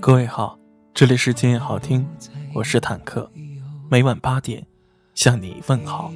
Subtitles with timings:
[0.00, 0.58] 各位好，
[0.94, 2.06] 这里是今夜好听，
[2.54, 3.30] 我是坦克，
[3.90, 4.66] 每晚八点
[5.14, 6.12] 向你问好。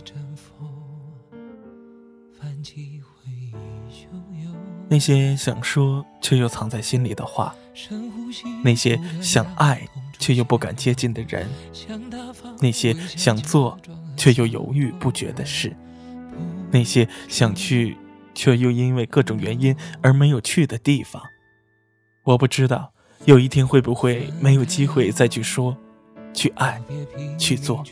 [4.88, 7.54] 那些想说却又藏在心里的话，
[8.62, 9.88] 那些想爱
[10.18, 11.48] 却又不敢接近的人，
[12.60, 13.78] 那些想做
[14.16, 15.74] 却又犹豫不决的事，
[16.70, 17.96] 那些想去
[18.34, 21.22] 却又因为各种原因而没有去的地方，
[22.24, 22.92] 我不知道
[23.24, 25.76] 有一天会不会没有机会再去说、
[26.32, 26.80] 去爱、
[27.38, 27.84] 去做，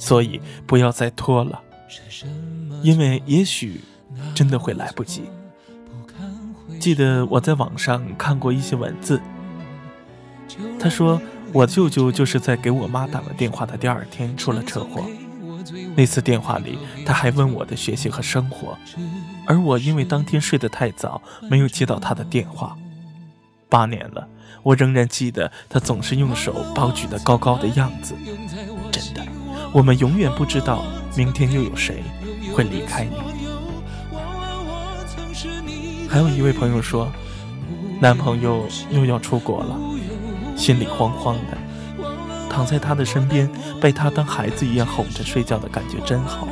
[0.00, 1.60] 所以不要再拖了，
[2.82, 3.80] 因为也许
[4.34, 5.24] 真的会来不及。
[6.80, 9.20] 记得我在网上看过一些文字，
[10.78, 11.20] 他说
[11.52, 15.04] 我舅舅就是在给我妈打了电话的第二天出了车祸。
[15.94, 18.78] 那次电话里，他还问我的学习和生活，
[19.46, 22.76] 而我因为当天睡得太早，没有接到他的电话。
[23.68, 24.28] 八年了，
[24.62, 28.14] 我仍然记得他总是用手抱举得高高的样子。
[28.92, 29.26] 真的，
[29.72, 30.84] 我们永远不知道
[31.16, 32.02] 明天又有谁
[32.54, 33.16] 会离开你。
[36.08, 37.10] 还有一位朋友说，
[38.00, 39.76] 男朋友又要出国了，
[40.56, 41.58] 心里慌慌的，
[42.48, 43.50] 躺在他的身边，
[43.80, 46.46] 被他当孩子一样哄着睡觉的感觉真好。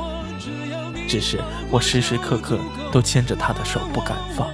[1.06, 2.58] 只是我时时刻刻
[2.90, 4.48] 都牵着他的手不敢放，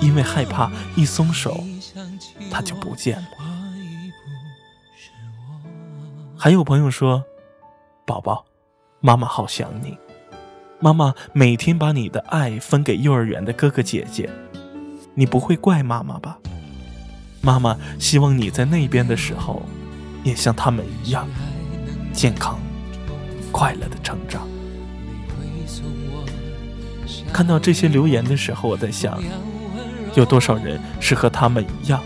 [0.00, 1.64] 因为害怕一松手，
[2.50, 3.28] 他就不见了。
[6.36, 7.24] 还有朋友说，
[8.04, 8.44] 宝宝，
[9.00, 9.96] 妈妈好想你。
[10.78, 14.28] 妈妈每天把你的爱分给幼儿园的哥哥姐姐，
[15.14, 16.38] 你不会怪妈妈吧？
[17.40, 19.62] 妈妈希望你在那边的时候，
[20.22, 21.26] 也像他们一样
[22.12, 22.60] 健康、
[23.50, 24.46] 快乐的成长。
[27.32, 29.18] 看到这些留言的时候，我在想，
[30.16, 32.02] 有多少人是和他们一样，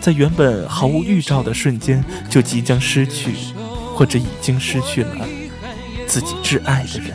[0.00, 3.34] 在原本毫无预兆的瞬间，就即将失去，
[3.94, 5.26] 或者已经失去了
[6.06, 7.12] 自己挚爱的人。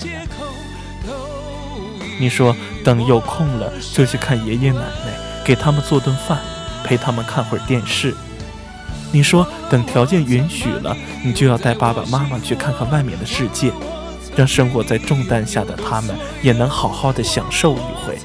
[2.18, 6.40] 你说等有空了就去看爷爷奶奶，给他们做顿饭，
[6.84, 8.16] 陪他们看会儿电视。
[9.12, 13.72] 你说等条件允许了，你就要带爸爸妈妈去看看外面的世界，
[14.36, 18.18] 让生活在重担下的他们也能好好的享受一回。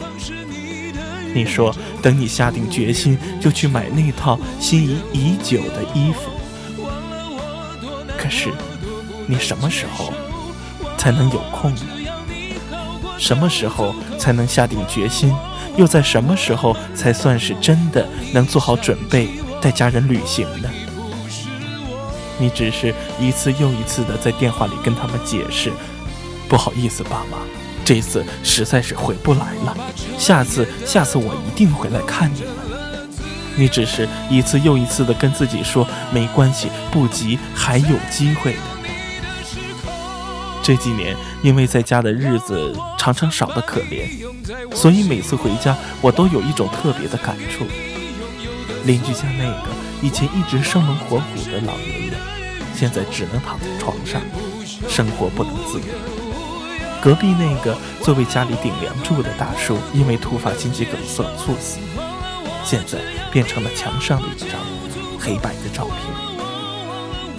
[1.34, 6.30] 你说等你下定决心就去买那套心仪已久的衣服，
[8.18, 8.50] 可是
[9.26, 10.12] 你什么时候
[10.98, 11.82] 才能有空呢？
[13.18, 15.32] 什么时候才能下定决心？
[15.76, 19.28] 又在什么时候才算是真的能做好准备
[19.60, 20.68] 带家人旅行呢？
[22.38, 25.70] 你只是一次又一次的在电话里跟他们解释
[26.48, 27.38] ：“不好意思，爸妈，
[27.84, 29.76] 这次实在是回不来了。
[30.18, 32.50] 下次，下次我一定回来看你们。”
[33.56, 38.58] 你只是一次又一次的跟自己说：“没关系，不急，还有机会的。”
[40.62, 44.06] 这几年，因为在家的日子常常少得可怜，
[44.74, 47.64] 所以每次回家，我都有一种特别的感触。
[48.84, 49.68] 邻居家那个
[50.00, 52.12] 以前一直生龙活虎的老爷爷，
[52.74, 54.22] 现在只能躺在床上，
[54.88, 55.84] 生活不能自理。
[57.02, 61.78] 隔壁那个作为家里顶梁柱的大叔，因为突发心肌梗塞猝死，
[62.62, 62.98] 现在
[63.32, 64.60] 变成了墙上的一张
[65.18, 65.96] 黑白的照片。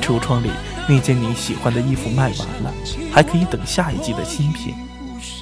[0.02, 0.50] 橱窗里
[0.90, 2.74] 那件你喜欢的衣服卖完了，
[3.14, 4.74] 还可以等下一季的新品。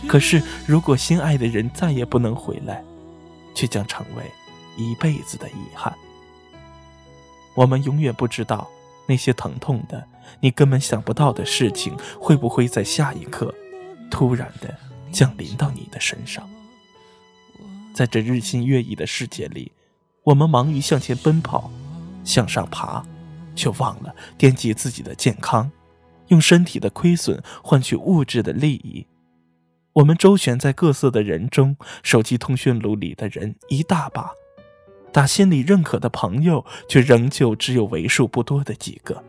[0.05, 2.83] 可是，如果心爱的人再也不能回来，
[3.55, 4.23] 却将成为
[4.75, 5.93] 一辈子的遗憾。
[7.53, 8.67] 我们永远不知道
[9.05, 10.03] 那些疼痛的、
[10.41, 13.55] 你根本想不到的事情，会不会在下一刻
[14.09, 14.75] 突然的
[15.11, 16.47] 降临到你的身上。
[17.93, 19.71] 在这日新月异的世界里，
[20.23, 21.71] 我们忙于向前奔跑，
[22.23, 23.05] 向上爬。
[23.55, 25.69] 却忘了惦记自己的健康，
[26.27, 29.05] 用身体的亏损换取物质的利益。
[29.91, 34.31] 我们周旋在各色的人中，手机通讯录里的人一大把，
[35.11, 39.21] 打心里认可的朋友却仍旧只有为数不多的几个。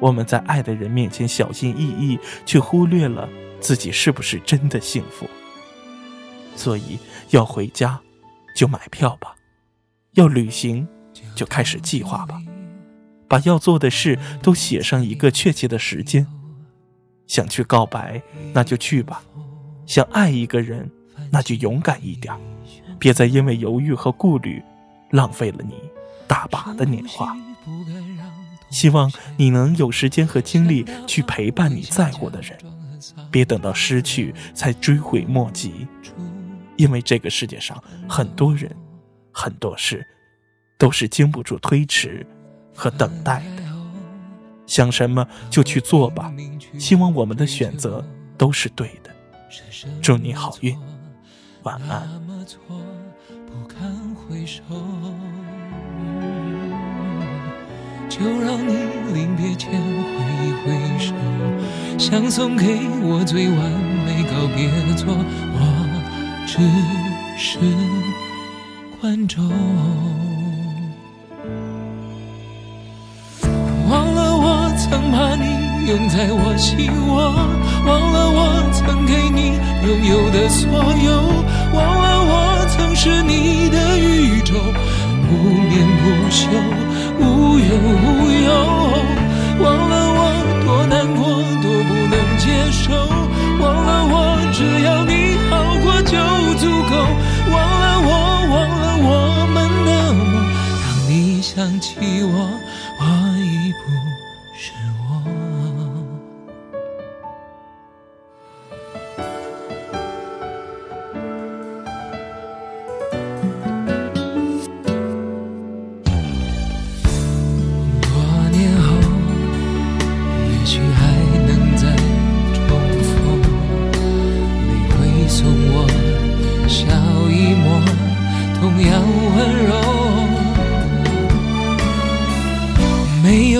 [0.00, 3.28] 我们在爱的人面前小心翼翼，却忽略了
[3.60, 5.28] 自己是不是真的幸福。
[6.56, 6.98] 所以，
[7.30, 8.00] 要回家
[8.54, 9.34] 就买票吧，
[10.12, 10.86] 要旅行
[11.34, 12.40] 就开始计划吧。
[13.28, 16.26] 把要做的事都写上一个确切的时间，
[17.26, 18.20] 想去告白，
[18.52, 19.22] 那就去吧；
[19.86, 20.90] 想爱一个人，
[21.30, 22.34] 那就勇敢一点，
[22.98, 24.60] 别再因为犹豫和顾虑，
[25.10, 25.74] 浪费了你
[26.26, 27.36] 大把的年华。
[28.68, 32.58] 希望你能有时间和精力去陪伴你在乎的人，
[33.30, 35.86] 别等到失去才追悔莫及，
[36.76, 38.74] 因为这个世界上很多人，
[39.32, 40.06] 很多事。
[40.78, 42.26] 都是经不住推迟
[42.74, 43.62] 和等待的。
[44.66, 46.32] 想什么就去做吧，
[46.78, 48.02] 希望我们的选择
[48.38, 49.14] 都是对的。
[50.00, 50.74] 祝你好运，
[51.64, 52.08] 晚安。
[58.08, 58.72] 就让你
[59.12, 61.14] 临别前挥一挥手，
[62.00, 63.58] 想送给我最完
[64.06, 65.14] 美告别作，
[65.52, 65.60] 我
[66.46, 66.58] 只
[67.36, 67.58] 是
[68.98, 69.44] 观众。
[73.90, 75.44] 忘了我曾把你
[75.90, 77.34] 拥在我心窝，
[77.86, 80.72] 忘了我曾给你拥有的所
[81.04, 81.12] 有，
[81.74, 84.54] 忘了我曾是你的宇宙，
[85.28, 85.36] 不
[85.68, 86.48] 眠不休。
[87.20, 88.48] 无忧无忧，
[89.62, 90.09] 忘了
[101.60, 102.58] 想起我，
[102.98, 104.19] 我已不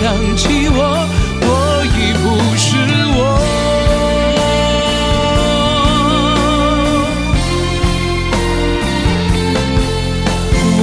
[0.00, 0.76] 想起我，
[1.42, 1.48] 我
[1.84, 2.24] 已不
[2.56, 2.68] 是
[3.12, 3.18] 我。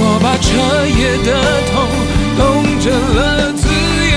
[0.22, 0.46] 把彻
[0.86, 1.28] 夜的
[1.66, 1.74] 痛
[2.38, 2.38] 痛
[2.80, 2.86] 成
[3.16, 3.18] 了
[3.54, 3.66] 自
[4.14, 4.16] 由。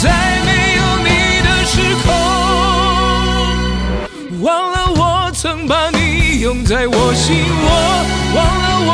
[0.00, 0.04] 在
[0.46, 1.08] 没有你
[1.42, 1.72] 的时
[2.04, 2.06] 空，
[4.42, 5.02] 忘了我。
[5.34, 7.66] 曾把你拥在我心窝，
[8.34, 8.92] 忘了我